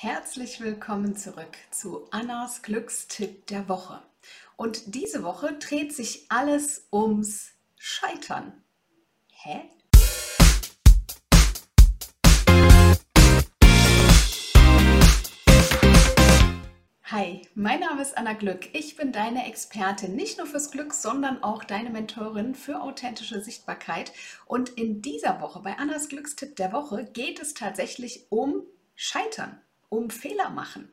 [0.00, 4.00] Herzlich willkommen zurück zu Annas Glückstipp der Woche.
[4.56, 8.52] Und diese Woche dreht sich alles ums Scheitern.
[9.32, 9.62] Hä?
[17.02, 18.72] Hi, mein Name ist Anna Glück.
[18.74, 24.12] Ich bin deine Expertin nicht nur fürs Glück, sondern auch deine Mentorin für authentische Sichtbarkeit.
[24.46, 28.62] Und in dieser Woche bei Annas Glückstipp der Woche geht es tatsächlich um
[28.94, 30.92] Scheitern, um Fehler machen.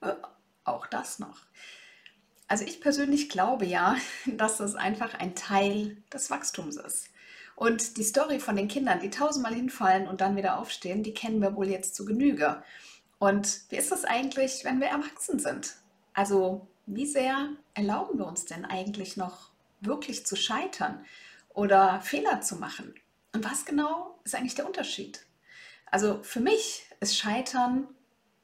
[0.00, 0.14] Äh,
[0.64, 1.46] auch das noch.
[2.48, 3.96] Also ich persönlich glaube ja,
[4.26, 7.08] dass das einfach ein Teil des Wachstums ist.
[7.54, 11.40] Und die Story von den Kindern, die tausendmal hinfallen und dann wieder aufstehen, die kennen
[11.40, 12.62] wir wohl jetzt zu Genüge.
[13.18, 15.76] Und wie ist das eigentlich, wenn wir erwachsen sind?
[16.12, 19.50] Also wie sehr erlauben wir uns denn eigentlich noch
[19.80, 21.04] wirklich zu scheitern
[21.54, 22.94] oder Fehler zu machen?
[23.32, 25.24] Und was genau ist eigentlich der Unterschied?
[25.90, 27.88] Also für mich ist Scheitern,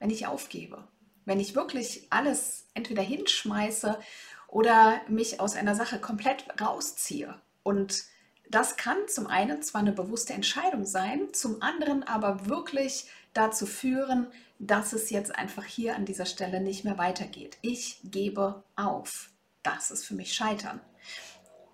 [0.02, 0.82] wenn ich aufgebe,
[1.26, 4.00] wenn ich wirklich alles entweder hinschmeiße
[4.48, 7.40] oder mich aus einer Sache komplett rausziehe.
[7.62, 8.02] Und
[8.50, 14.26] das kann zum einen zwar eine bewusste Entscheidung sein, zum anderen aber wirklich dazu führen,
[14.58, 17.58] dass es jetzt einfach hier an dieser Stelle nicht mehr weitergeht.
[17.62, 19.30] Ich gebe auf.
[19.62, 20.80] Das ist für mich Scheitern.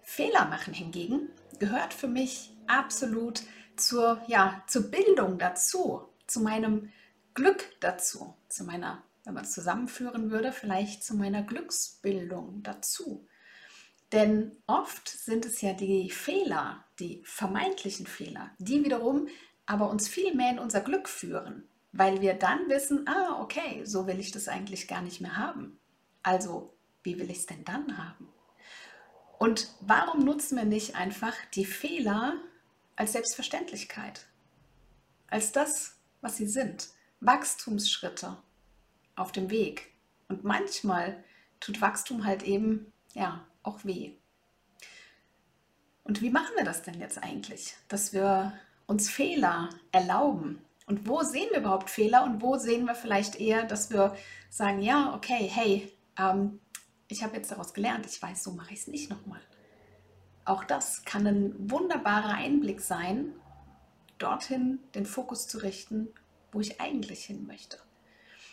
[0.02, 3.40] Fehler machen hingegen gehört für mich absolut
[3.76, 6.92] zur, ja, zur Bildung dazu, zu meinem
[7.38, 13.28] Glück dazu, zu meiner, wenn man es zusammenführen würde, vielleicht zu meiner Glücksbildung dazu.
[14.10, 19.28] Denn oft sind es ja die Fehler, die vermeintlichen Fehler, die wiederum
[19.66, 24.08] aber uns viel mehr in unser Glück führen, weil wir dann wissen, ah, okay, so
[24.08, 25.78] will ich das eigentlich gar nicht mehr haben.
[26.24, 28.28] Also, wie will ich es denn dann haben?
[29.38, 32.34] Und warum nutzen wir nicht einfach die Fehler
[32.96, 34.26] als Selbstverständlichkeit?
[35.28, 36.88] Als das, was sie sind.
[37.20, 38.36] Wachstumsschritte
[39.16, 39.92] auf dem Weg.
[40.28, 41.22] Und manchmal
[41.60, 44.12] tut Wachstum halt eben, ja, auch weh.
[46.04, 48.52] Und wie machen wir das denn jetzt eigentlich, dass wir
[48.86, 50.62] uns Fehler erlauben?
[50.86, 54.16] Und wo sehen wir überhaupt Fehler und wo sehen wir vielleicht eher, dass wir
[54.48, 56.60] sagen, ja, okay, hey, ähm,
[57.08, 59.40] ich habe jetzt daraus gelernt, ich weiß, so mache ich es nicht nochmal.
[60.46, 63.34] Auch das kann ein wunderbarer Einblick sein,
[64.16, 66.08] dorthin den Fokus zu richten,
[66.52, 67.78] wo ich eigentlich hin möchte.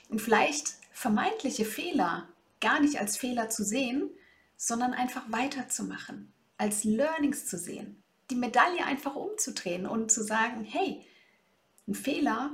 [0.09, 2.27] Und vielleicht vermeintliche Fehler
[2.61, 4.09] gar nicht als Fehler zu sehen,
[4.57, 11.05] sondern einfach weiterzumachen, als Learnings zu sehen, die Medaille einfach umzudrehen und zu sagen, hey,
[11.87, 12.51] ein Fehler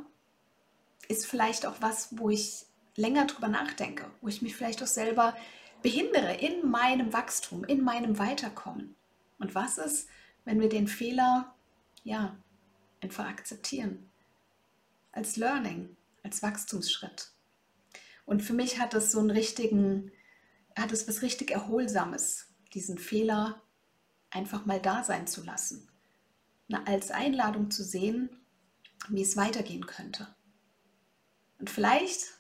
[1.08, 2.66] ist vielleicht auch was, wo ich
[2.96, 5.36] länger drüber nachdenke, wo ich mich vielleicht auch selber
[5.82, 8.96] behindere in meinem Wachstum, in meinem Weiterkommen.
[9.40, 10.08] Und was ist,
[10.46, 11.54] wenn wir den Fehler
[12.04, 12.36] ja
[13.02, 14.11] einfach akzeptieren
[15.12, 17.32] als Learning, als Wachstumsschritt?
[18.26, 20.12] Und für mich hat es so einen richtigen
[20.78, 23.62] hat es was richtig Erholsames, diesen Fehler
[24.30, 25.90] einfach mal da sein zu lassen.
[26.68, 28.30] Na, als Einladung zu sehen,
[29.10, 30.34] wie es weitergehen könnte.
[31.60, 32.40] Und vielleicht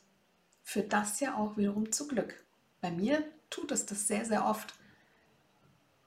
[0.63, 2.45] führt das ja auch wiederum zu Glück.
[2.79, 4.73] Bei mir tut es das sehr, sehr oft,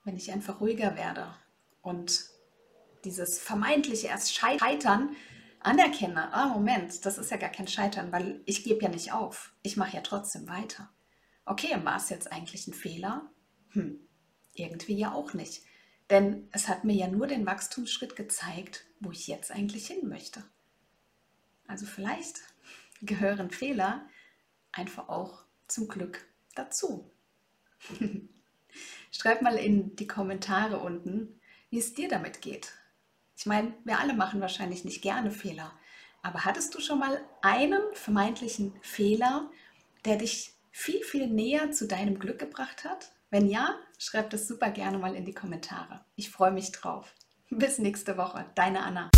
[0.04, 1.34] wenn ich einfach ruhiger werde
[1.82, 2.30] und
[3.04, 5.14] dieses vermeintliche erst Scheitern
[5.64, 6.32] anerkenne.
[6.32, 9.52] Ah, Moment, das ist ja gar kein Scheitern, weil ich gebe ja nicht auf.
[9.62, 10.90] Ich mache ja trotzdem weiter.
[11.44, 13.30] Okay, war es jetzt eigentlich ein Fehler?
[13.70, 13.98] Hm,
[14.52, 15.62] irgendwie ja auch nicht.
[16.10, 20.44] Denn es hat mir ja nur den Wachstumsschritt gezeigt, wo ich jetzt eigentlich hin möchte.
[21.66, 22.40] Also vielleicht
[23.02, 24.06] gehören Fehler
[24.70, 27.10] einfach auch zum Glück dazu.
[29.10, 32.74] Schreib mal in die Kommentare unten, wie es dir damit geht.
[33.36, 35.72] Ich meine, wir alle machen wahrscheinlich nicht gerne Fehler,
[36.22, 39.50] aber hattest du schon mal einen vermeintlichen Fehler,
[40.04, 43.12] der dich viel, viel näher zu deinem Glück gebracht hat?
[43.30, 46.04] Wenn ja, schreib das super gerne mal in die Kommentare.
[46.16, 47.14] Ich freue mich drauf.
[47.50, 48.46] Bis nächste Woche.
[48.54, 49.10] Deine Anna.